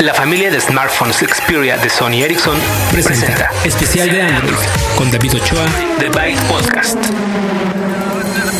[0.00, 2.56] La familia de smartphones Xperia de Sony Ericsson
[2.92, 5.66] presenta, especial de Android con David Ochoa
[5.98, 6.96] de Byte Podcast.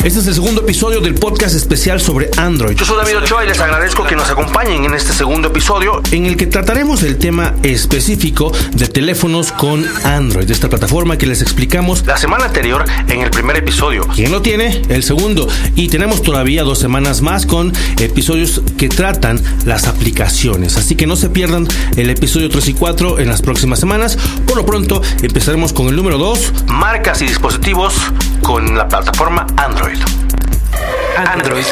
[0.03, 2.75] Este es el segundo episodio del podcast especial sobre Android.
[2.75, 6.25] Yo soy David Ochoa y les agradezco que nos acompañen en este segundo episodio en
[6.25, 11.41] el que trataremos el tema específico de teléfonos con Android, de esta plataforma que les
[11.41, 14.05] explicamos la semana anterior en el primer episodio.
[14.13, 14.81] ¿Quién lo tiene?
[14.89, 15.47] El segundo.
[15.75, 20.75] Y tenemos todavía dos semanas más con episodios que tratan las aplicaciones.
[20.77, 24.17] Así que no se pierdan el episodio 3 y 4 en las próximas semanas.
[24.45, 26.65] Por lo pronto empezaremos con el número 2.
[26.67, 27.93] Marcas y dispositivos
[28.41, 29.68] con la plataforma Android.
[29.69, 31.65] Android.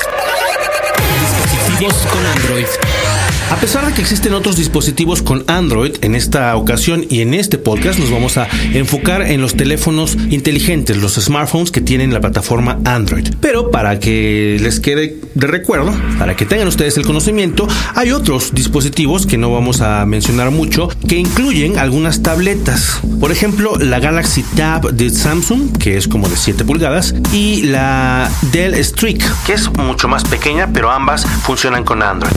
[1.20, 3.17] Dispositivos con Android.
[3.50, 7.58] A pesar de que existen otros dispositivos con Android, en esta ocasión y en este
[7.58, 12.78] podcast nos vamos a enfocar en los teléfonos inteligentes, los smartphones que tienen la plataforma
[12.84, 13.30] Android.
[13.40, 18.54] Pero para que les quede de recuerdo, para que tengan ustedes el conocimiento, hay otros
[18.54, 23.00] dispositivos que no vamos a mencionar mucho, que incluyen algunas tabletas.
[23.20, 28.30] Por ejemplo, la Galaxy Tab de Samsung, que es como de 7 pulgadas, y la
[28.52, 32.34] Dell Streak, que es mucho más pequeña, pero ambas funcionan con Android.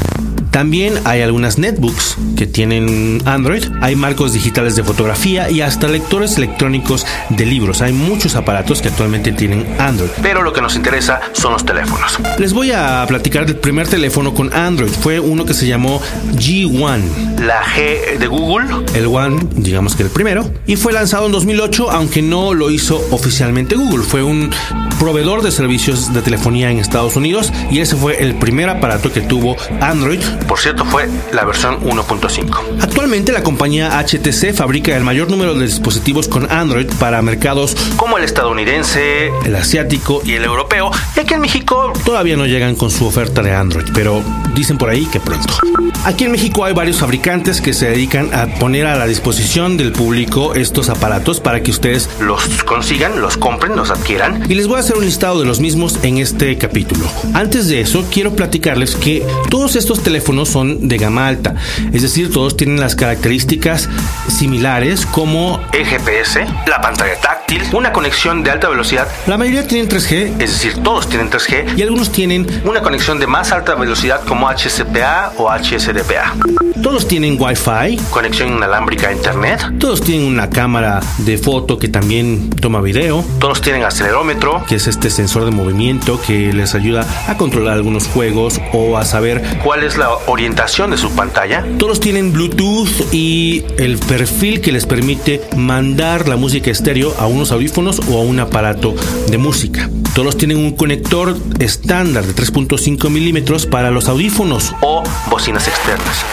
[0.50, 6.36] También hay algunas netbooks que tienen Android, hay marcos digitales de fotografía y hasta lectores
[6.36, 7.82] electrónicos de libros.
[7.82, 10.10] Hay muchos aparatos que actualmente tienen Android.
[10.22, 12.18] Pero lo que nos interesa son los teléfonos.
[12.38, 14.90] Les voy a platicar del primer teléfono con Android.
[14.90, 16.00] Fue uno que se llamó
[16.32, 17.38] G1.
[17.40, 18.84] La G de Google.
[18.94, 20.50] El One, digamos que el primero.
[20.66, 24.02] Y fue lanzado en 2008, aunque no lo hizo oficialmente Google.
[24.02, 24.50] Fue un
[25.00, 29.22] proveedor de servicios de telefonía en Estados Unidos y ese fue el primer aparato que
[29.22, 32.82] tuvo Android por cierto, fue la versión 1.5.
[32.82, 38.18] Actualmente la compañía HTC fabrica el mayor número de dispositivos con Android para mercados como
[38.18, 42.90] el estadounidense, el asiático y el europeo, y aquí en México todavía no llegan con
[42.90, 44.22] su oferta de Android, pero
[44.54, 45.54] dicen por ahí que pronto.
[46.04, 49.92] Aquí en México hay varios fabricantes que se dedican a poner a la disposición del
[49.92, 54.44] público estos aparatos para que ustedes los consigan, los compren, los adquieran.
[54.48, 57.06] Y les voy a hacer un listado de los mismos en este capítulo.
[57.34, 61.54] Antes de eso, quiero platicarles que todos estos teléfonos son de gama alta,
[61.92, 63.88] es decir, todos tienen las características
[64.28, 69.06] similares como el GPS, la pantalla táctil, una conexión de alta velocidad.
[69.26, 73.26] La mayoría tienen 3G, es decir, todos tienen 3G y algunos tienen una conexión de
[73.26, 76.34] más alta velocidad como HCPA o HSDPA.
[76.82, 79.60] Todos tienen Wi-Fi, conexión inalámbrica a internet.
[79.78, 83.22] Todos tienen una cámara de foto que también toma video.
[83.38, 88.06] Todos tienen acelerómetro, que es este sensor de movimiento que les ayuda a controlar algunos
[88.06, 91.66] juegos o a saber cuál es la orientación de su pantalla.
[91.78, 97.52] Todos tienen Bluetooth y el perfil que les permite mandar la música estéreo a unos
[97.52, 98.94] audífonos o a un aparato
[99.28, 99.90] de música.
[100.14, 106.24] Todos tienen un conector estándar de 3.5 milímetros para los audífonos o bocinas externas.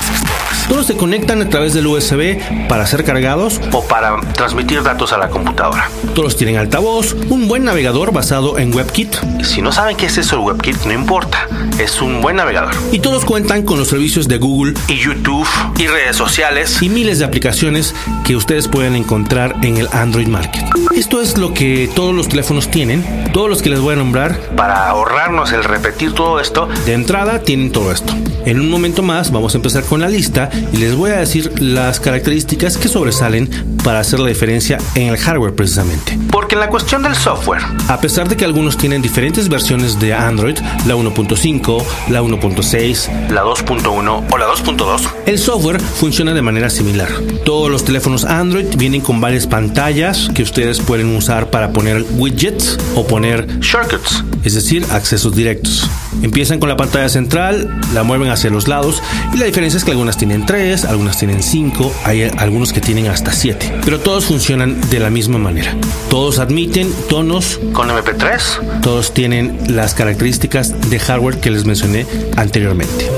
[0.68, 5.18] Todos se conectan a través del USB para ser cargados o para transmitir datos a
[5.18, 5.90] la computadora.
[6.14, 9.44] Todos tienen altavoz, un buen navegador basado en WebKit.
[9.44, 11.48] Si no saben qué es eso el WebKit, no importa,
[11.80, 12.76] es un buen navegador.
[12.92, 17.20] Y todos cuentan con los servicios de Google y YouTube y redes sociales y miles
[17.20, 17.96] de aplicaciones
[18.26, 20.67] que ustedes pueden encontrar en el Android Market.
[20.98, 24.36] Esto es lo que todos los teléfonos tienen, todos los que les voy a nombrar.
[24.56, 28.16] Para ahorrarnos el repetir todo esto, de entrada tienen todo esto.
[28.48, 31.62] En un momento más vamos a empezar con la lista y les voy a decir
[31.62, 36.18] las características que sobresalen para hacer la diferencia en el hardware precisamente.
[36.32, 40.14] Porque en la cuestión del software, a pesar de que algunos tienen diferentes versiones de
[40.14, 46.70] Android, la 1.5, la 1.6, la 2.1 o la 2.2, el software funciona de manera
[46.70, 47.10] similar.
[47.46, 52.78] Todos los teléfonos Android vienen con varias pantallas que ustedes pueden usar para poner widgets
[52.96, 55.88] o poner shortcuts, es decir, accesos directos.
[56.24, 59.04] Empiezan con la pantalla central, la mueven hacia los lados
[59.34, 63.08] y la diferencia es que algunas tienen 3, algunas tienen 5, hay algunos que tienen
[63.08, 65.76] hasta 7, pero todos funcionan de la misma manera.
[66.10, 72.06] Todos admiten tonos con MP3, todos tienen las características de hardware que les mencioné
[72.38, 73.10] anteriormente.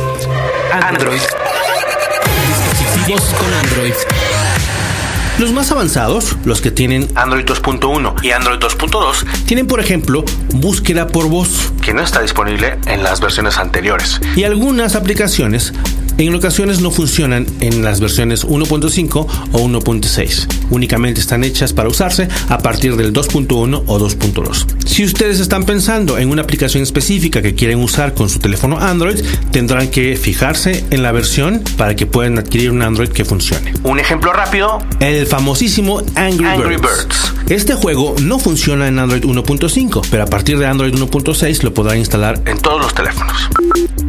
[0.74, 1.22] Android.
[2.48, 3.94] Dispositivos con Android.
[5.40, 10.26] Los más avanzados, los que tienen Android 2.1 y Android 2.2, tienen por ejemplo
[10.56, 14.20] búsqueda por voz, que no está disponible en las versiones anteriores.
[14.36, 15.74] Y algunas aplicaciones
[16.28, 20.48] en ocasiones no funcionan en las versiones 1.5 o 1.6.
[20.70, 24.66] Únicamente están hechas para usarse a partir del 2.1 o 2.2.
[24.86, 29.24] Si ustedes están pensando en una aplicación específica que quieren usar con su teléfono Android,
[29.52, 33.74] tendrán que fijarse en la versión para que puedan adquirir un Android que funcione.
[33.84, 37.34] Un ejemplo rápido, el famosísimo Angry, Birds.
[37.48, 41.98] Este juego no funciona en Android 1.5, pero a partir de Android 1.6 lo podrán
[41.98, 43.50] instalar en todos los teléfonos.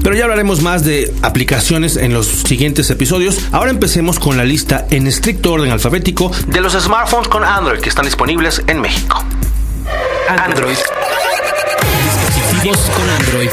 [0.02, 3.38] Pero ya hablaremos más de aplicaciones en los siguientes episodios.
[3.52, 7.88] Ahora empecemos con la lista en estricto orden alfabético de los smartphones con Android que
[7.88, 9.22] están disponibles en México.
[10.28, 10.76] Android.
[12.04, 13.50] Dispositivos con Android.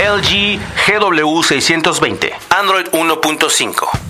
[0.00, 4.09] LG GW620, Android 1.5.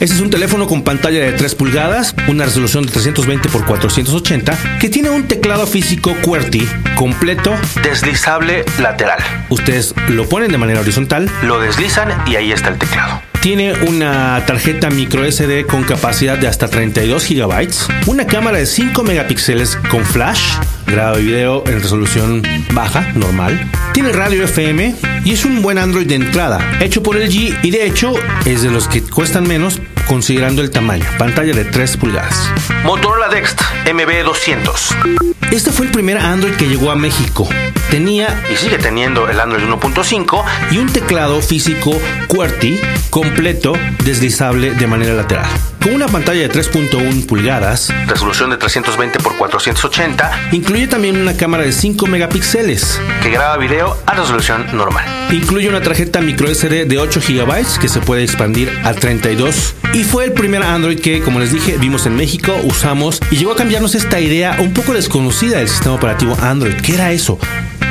[0.00, 4.78] Este es un teléfono con pantalla de 3 pulgadas, una resolución de 320 x 480,
[4.78, 9.18] que tiene un teclado físico QWERTY completo, deslizable lateral.
[9.48, 13.20] Ustedes lo ponen de manera horizontal, lo deslizan y ahí está el teclado.
[13.40, 17.68] Tiene una tarjeta micro SD con capacidad de hasta 32 GB,
[18.06, 20.40] una cámara de 5 megapíxeles con flash,
[20.86, 22.42] grado de video en resolución
[22.72, 23.70] baja, normal.
[23.94, 27.86] Tiene radio FM y es un buen Android de entrada, hecho por LG y de
[27.86, 28.12] hecho
[28.44, 32.50] es de los que cuestan menos considerando el tamaño, pantalla de 3 pulgadas.
[32.84, 35.37] Motorola Dext MB200.
[35.50, 37.48] Este fue el primer Android que llegó a México.
[37.90, 41.98] Tenía y sigue teniendo el Android 1.5 y un teclado físico
[42.28, 42.78] QWERTY
[43.10, 43.72] completo
[44.04, 45.48] deslizable de manera lateral.
[45.82, 51.62] Con una pantalla de 3.1 pulgadas, resolución de 320 x 480, incluye también una cámara
[51.62, 55.04] de 5 megapíxeles que graba video a resolución normal.
[55.30, 60.04] Incluye una tarjeta micro SD de 8 GB que se puede expandir a 32 y
[60.04, 63.56] fue el primer Android que, como les dije, vimos en México, usamos y llegó a
[63.56, 66.74] cambiarnos esta idea un poco desconocida del sistema operativo Android.
[66.74, 67.38] ¿Qué era eso?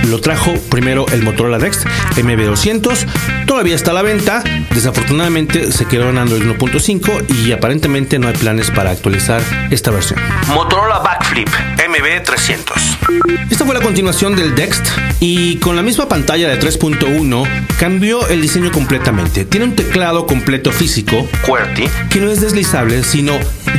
[0.05, 1.85] Lo trajo primero el Motorola Dex
[2.15, 8.27] MB200, todavía está a la venta, desafortunadamente se quedó en Android 1.5 y aparentemente no
[8.27, 10.19] hay planes para actualizar esta versión.
[10.53, 13.47] Motorola Backflip MB300.
[13.49, 14.87] Esta fue la continuación del Dext
[15.19, 19.45] y con la misma pantalla de 3.1 cambió el diseño completamente.
[19.45, 23.33] Tiene un teclado completo físico, QWERTY, que no es deslizable, sino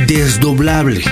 [0.07, 1.03] desdoblable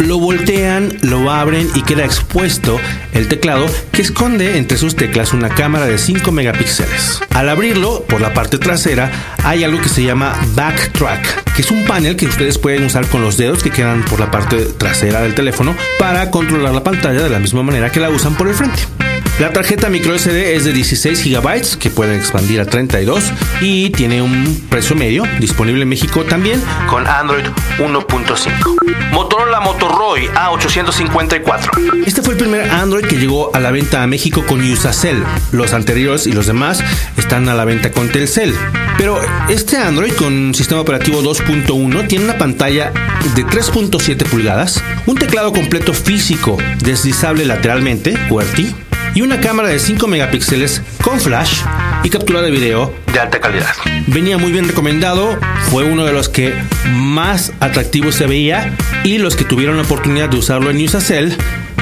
[0.00, 2.78] lo voltean, lo abren y queda expuesto
[3.12, 7.20] el teclado que esconde entre sus teclas una cámara de 5 megapíxeles.
[7.30, 9.10] Al abrirlo, por la parte trasera,
[9.44, 13.22] hay algo que se llama Backtrack, que es un panel que ustedes pueden usar con
[13.22, 17.30] los dedos que quedan por la parte trasera del teléfono para controlar la pantalla de
[17.30, 19.01] la misma manera que la usan por el frente.
[19.42, 23.24] La tarjeta micro SD es de 16 GB que puede expandir a 32
[23.60, 27.46] y tiene un precio medio disponible en México también con Android
[27.78, 29.10] 1.5.
[29.10, 32.04] Motorola Motoroy A854.
[32.06, 35.24] Este fue el primer Android que llegó a la venta a México con Usacell.
[35.50, 36.78] Los anteriores y los demás
[37.16, 38.54] están a la venta con Telcel.
[38.96, 39.18] Pero
[39.48, 42.92] este Android con sistema operativo 2.1 tiene una pantalla
[43.34, 48.72] de 3.7 pulgadas, un teclado completo físico deslizable lateralmente, QWERTY,
[49.14, 51.60] y una cámara de 5 megapíxeles con flash
[52.02, 53.74] y captura de video de alta calidad.
[54.06, 55.38] Venía muy bien recomendado,
[55.70, 56.54] fue uno de los que
[56.90, 61.36] más atractivos se veía y los que tuvieron la oportunidad de usarlo en Usacell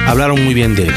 [0.07, 0.93] hablaron muy bien de él.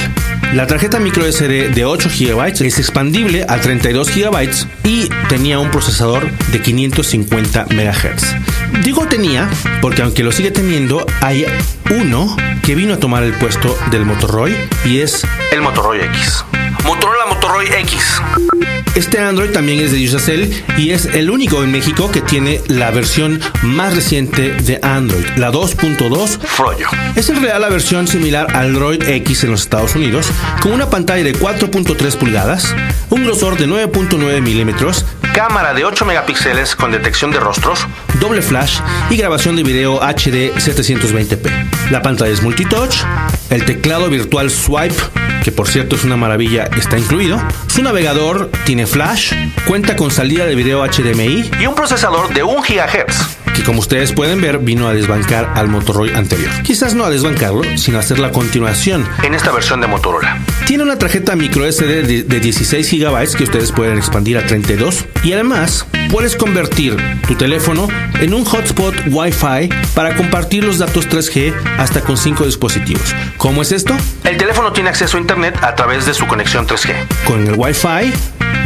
[0.54, 4.50] La tarjeta micro SD de 8 GB es expandible a 32 GB
[4.84, 8.84] y tenía un procesador de 550 MHz.
[8.84, 9.50] Digo tenía
[9.82, 11.44] porque aunque lo sigue teniendo, hay
[11.90, 14.54] uno que vino a tomar el puesto del Motoroy
[14.84, 16.44] y es el Motoroy X.
[16.84, 18.22] Motorola Motoroy X.
[18.94, 22.92] Este Android también es de Usacell y es el único en México que tiene la
[22.92, 26.86] versión más reciente de Android, la 2.2 Froyo.
[27.16, 30.30] Es en realidad la versión similar al Android X en los Estados Unidos,
[30.62, 32.72] con una pantalla de 4.3 pulgadas,
[33.10, 37.86] un grosor de 9.9 milímetros, cámara de 8 megapíxeles con detección de rostros,
[38.20, 38.78] doble flash
[39.10, 41.90] y grabación de video HD 720p.
[41.90, 42.94] La pantalla es multitouch,
[43.54, 44.96] el teclado virtual Swipe,
[45.44, 47.40] que por cierto es una maravilla, está incluido.
[47.68, 49.32] Su navegador tiene flash,
[49.66, 54.12] cuenta con salida de video HDMI y un procesador de 1 GHz que como ustedes
[54.12, 56.50] pueden ver vino a desbancar al Motorola anterior.
[56.62, 59.08] Quizás no a desbancarlo, sino a hacer la continuación.
[59.22, 60.38] En esta versión de Motorola.
[60.66, 65.32] Tiene una tarjeta micro SD de, 16 GB que ustedes pueden expandir a 32 y
[65.32, 66.96] además puedes convertir
[67.26, 67.88] tu teléfono
[68.20, 73.14] en un hotspot Wi-Fi para compartir los datos 3G hasta con 5 dispositivos.
[73.36, 73.96] ¿Cómo es esto?
[74.24, 76.94] El teléfono tiene acceso a Internet a través de su conexión 3G.
[77.24, 78.12] Con el Wi-Fi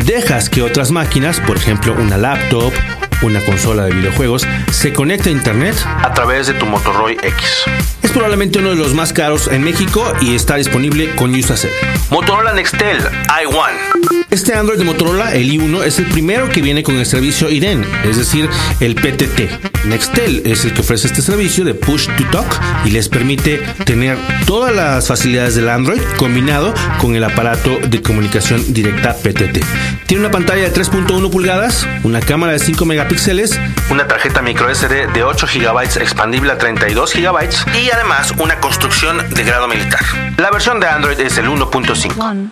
[0.05, 2.73] dejas que otras máquinas, por ejemplo una laptop
[3.23, 7.65] una consola de videojuegos, se conecta a internet a través de tu Motorola X.
[8.03, 11.73] Es probablemente uno de los más caros en México y está disponible con Usacell.
[12.11, 14.18] Motorola Nextel i1.
[14.31, 17.83] Este Android de Motorola, el i1, es el primero que viene con el servicio IDEN,
[18.05, 18.47] es decir,
[18.79, 19.87] el PTT.
[19.87, 23.57] Nextel es el que ofrece este servicio de Push to Talk y les permite
[23.87, 29.65] tener todas las facilidades del Android combinado con el aparato de comunicación directa PTT.
[30.07, 33.59] Tiene una pantalla de 3.1 pulgadas, una cámara de 5 megapíxeles,
[33.89, 37.49] una tarjeta micro SD de 8 GB expandible a 32 GB
[37.83, 40.01] y además una construcción de grado militar.
[40.37, 42.51] La versión de Android es el 1.5.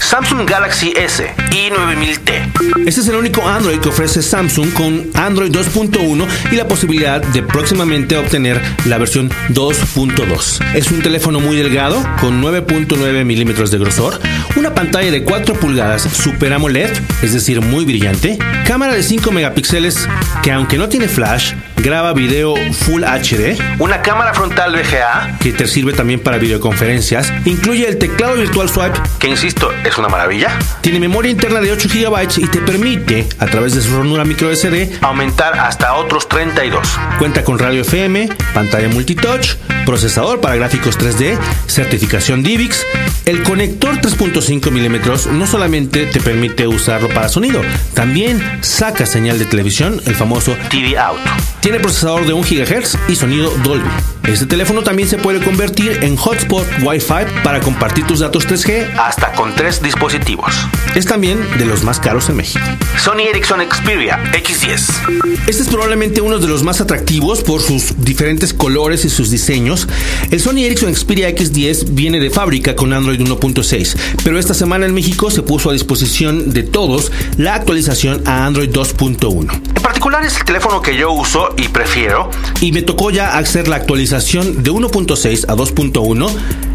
[0.00, 2.86] Samsung Galaxy S y 9000T.
[2.86, 7.42] Este es el único Android que ofrece Samsung con Android 2.1 y la posibilidad de
[7.42, 10.74] próximamente obtener la versión 2.2.
[10.74, 14.20] Es un teléfono muy delgado con 9.9 milímetros de grosor,
[14.56, 20.08] una pantalla de 4 pulgadas Super AMOLED, es decir, muy brillante, cámara de 5 megapíxeles
[20.42, 25.66] que aunque no tiene flash, graba video Full HD, una cámara frontal VGA que te
[25.66, 31.00] sirve también para videoconferencias, incluye el teclado virtual swipe, que insisto, es una maravilla, tiene
[31.00, 34.98] memoria interna de 8 GB y te permite, a través de su ranura micro SD,
[35.00, 36.86] aumentar hasta otros 32.
[37.18, 42.84] Cuenta con radio FM, pantalla multitouch, procesador para gráficos 3D, certificación DivX.
[43.24, 47.62] El conector 3.5 milímetros no solamente te permite usarlo para sonido,
[47.94, 51.20] también saca señal de televisión, el famoso TV Out.
[51.60, 53.88] Tiene procesador de 1 GHz y sonido Dolby.
[54.24, 59.32] Este teléfono también se puede convertir en hotspot Wi-Fi para compartir tus datos 3G hasta
[59.32, 60.54] con tres dispositivos.
[60.94, 62.62] Es también de los más caros en México.
[62.98, 65.38] Sony Ericsson Xperia X10.
[65.46, 69.88] Este es probablemente uno de los más atractivos por sus diferentes colores y sus diseños.
[70.30, 74.92] El Sony Ericsson Xperia X10 viene de fábrica con Android 1.6, pero esta semana en
[74.92, 79.50] México se puso a disposición de todos la actualización a Android 2.1.
[79.76, 82.28] En particular es el teléfono que yo uso y prefiero.
[82.60, 86.73] Y me tocó ya hacer la actualización de 1.6 a 2.1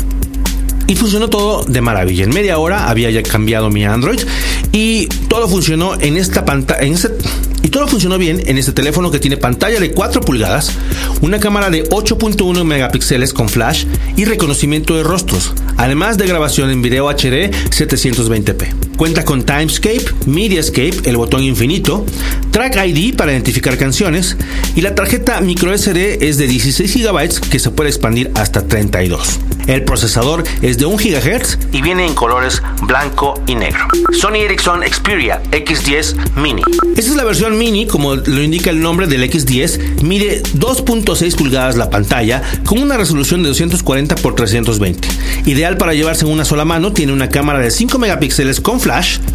[0.89, 2.23] y funcionó todo de maravilla.
[2.23, 4.19] En media hora había ya cambiado mi Android
[4.71, 7.09] y todo funcionó en esta pantalla, este,
[7.61, 10.71] y todo funcionó bien en este teléfono que tiene pantalla de 4 pulgadas,
[11.21, 13.85] una cámara de 8.1 megapíxeles con flash
[14.17, 18.88] y reconocimiento de rostros, además de grabación en video HD 720p.
[18.99, 22.05] Cuenta con Timescape, Mediascape, el botón infinito,
[22.51, 24.35] Track ID para identificar canciones
[24.75, 29.39] y la tarjeta microSD es de 16 GB que se puede expandir hasta 32.
[29.67, 33.87] El procesador es de 1 GHz y viene en colores blanco y negro.
[34.11, 36.63] Sony Ericsson Xperia X10 Mini.
[36.97, 41.77] Esta es la versión mini, como lo indica el nombre del X10, mide 2.6 pulgadas
[41.77, 45.07] la pantalla con una resolución de 240 x 320.
[45.45, 48.88] Ideal para llevarse en una sola mano, tiene una cámara de 5 megapíxeles con flash,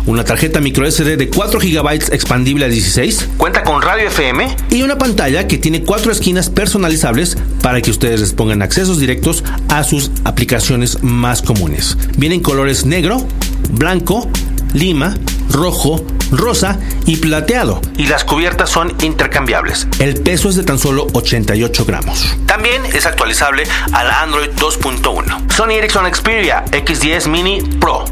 [0.07, 4.83] una tarjeta micro SD de 4 GB expandible a 16, cuenta con radio FM y
[4.83, 9.85] una pantalla que tiene cuatro esquinas personalizables para que ustedes les pongan accesos directos a
[9.85, 11.97] sus aplicaciones más comunes.
[12.17, 13.25] Vienen colores negro,
[13.71, 14.29] blanco,
[14.73, 15.15] lima,
[15.51, 17.81] rojo, rosa y plateado.
[17.97, 19.87] Y las cubiertas son intercambiables.
[20.01, 22.37] El peso es de tan solo 88 gramos.
[22.47, 25.14] También es actualizable al Android 2.1.
[25.57, 28.05] Sony Ericsson Xperia X10 Mini Pro.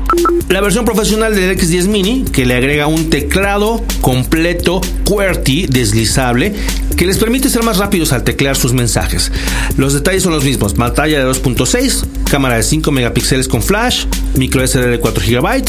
[0.48, 6.54] La versión profesional del X10 Mini, que le agrega un teclado completo QWERTY deslizable,
[6.96, 9.32] que les permite ser más rápidos al teclear sus mensajes.
[9.76, 14.04] Los detalles son los mismos: pantalla de 2.6, cámara de 5 megapíxeles con flash,
[14.36, 15.64] micro SD de 4 GB,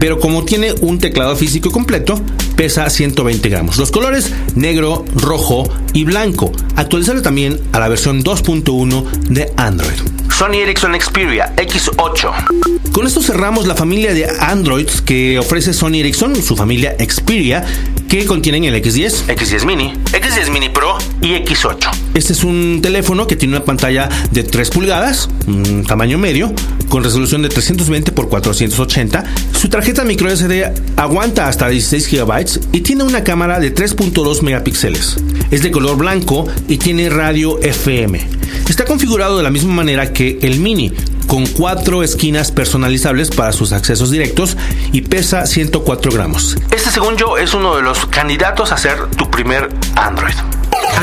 [0.00, 2.18] pero como tiene un teclado físico completo,
[2.56, 3.76] pesa 120 gramos.
[3.76, 6.50] Los colores negro, rojo y blanco.
[6.76, 10.13] Actualizable también a la versión 2.1 de Android.
[10.36, 12.90] Sony Ericsson Xperia X8.
[12.90, 17.64] Con esto cerramos la familia de Androids que ofrece Sony Ericsson, su familia Xperia,
[18.08, 21.88] que contienen el X10, X10 Mini, X10 Mini Pro y X8.
[22.14, 26.52] Este es un teléfono que tiene una pantalla de 3 pulgadas, un tamaño medio,
[26.94, 29.24] con resolución de 320 x 480.
[29.52, 35.16] Su tarjeta micro SD aguanta hasta 16 GB y tiene una cámara de 3.2 megapíxeles.
[35.50, 38.24] Es de color blanco y tiene radio FM.
[38.68, 40.92] Está configurado de la misma manera que el Mini,
[41.26, 44.56] con cuatro esquinas personalizables para sus accesos directos
[44.92, 46.56] y pesa 104 gramos.
[46.70, 50.34] Este, según yo, es uno de los candidatos a ser tu primer Android.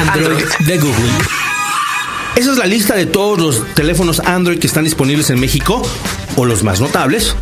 [0.07, 1.60] Android de Google.
[2.35, 5.81] Esa es la lista de todos los teléfonos Android que están disponibles en México,
[6.35, 7.35] o los más notables.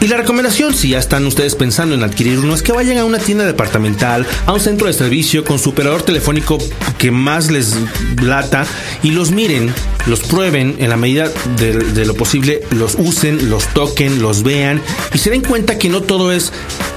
[0.00, 3.04] Y la recomendación, si ya están ustedes pensando en adquirir uno, es que vayan a
[3.04, 6.56] una tienda departamental, a un centro de servicio con su operador telefónico
[6.96, 7.76] que más les
[8.22, 8.66] lata
[9.02, 9.74] y los miren,
[10.06, 14.80] los prueben en la medida de, de, lo posible, los usen, los toquen, los vean
[15.12, 16.50] y se den cuenta que no todo es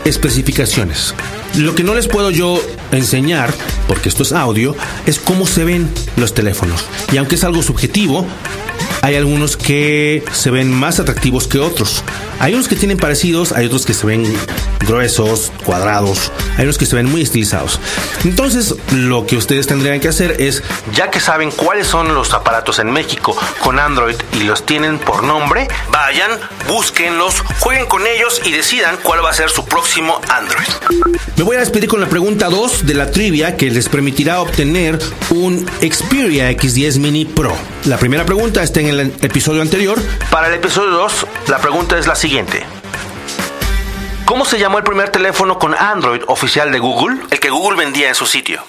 [0.06, 1.14] especificaciones.
[1.58, 3.54] Lo que no les puedo yo enseñar,
[3.88, 6.86] porque esto es audio, es cómo se ven los teléfonos.
[7.12, 8.26] Y aunque es algo subjetivo,
[9.04, 12.06] hay algunos que se ven más atractivos que otros.
[12.40, 14.24] Hay unos que tienen parecidos, hay otros que se ven
[14.80, 17.82] gruesos, cuadrados, hay unos que se ven muy estilizados.
[18.24, 22.80] Entonces, lo que ustedes tendrían que hacer es, ya que saben cuáles son los aparatos
[22.80, 26.32] en México con Android y los tienen por nombre, vayan,
[26.70, 30.68] búsquenlos, jueguen con ellos y decidan cuál va a ser su próximo Android.
[31.36, 34.98] Me voy a despedir con la pregunta 2 de la trivia que les permitirá obtener
[35.30, 37.54] un Xperia X10 Mini Pro.
[37.84, 40.00] La primera pregunta está en el episodio anterior.
[40.32, 42.64] Para el episodio 2, la pregunta es la siguiente.
[44.26, 47.18] ¿Cómo se llamó el primer teléfono con Android oficial de Google?
[47.30, 48.62] El que Google vendía en su sitio.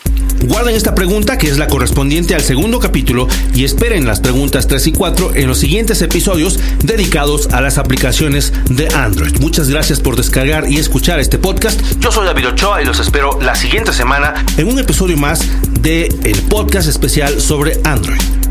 [0.45, 4.89] Guarden esta pregunta que es la correspondiente al segundo capítulo y esperen las preguntas 3
[4.89, 9.39] y 4 en los siguientes episodios dedicados a las aplicaciones de Android.
[9.41, 11.81] Muchas gracias por descargar y escuchar este podcast.
[11.99, 15.47] Yo soy David Ochoa y los espero la siguiente semana en un episodio más
[15.81, 18.44] de el podcast especial sobre Android.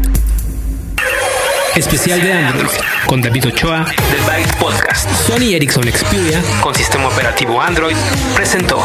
[1.75, 2.69] Especial de Android
[3.07, 5.09] con David Ochoa del Byte Podcast.
[5.27, 7.97] Sony Ericsson Xperia con sistema operativo Android
[8.35, 8.83] presentó.